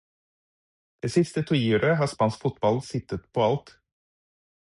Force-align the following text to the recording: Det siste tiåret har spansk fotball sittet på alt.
Det 1.05 1.11
siste 1.15 1.43
tiåret 1.51 1.99
har 1.99 2.09
spansk 2.15 2.41
fotball 2.47 2.81
sittet 2.87 3.31
på 3.37 3.47
alt. 3.51 3.73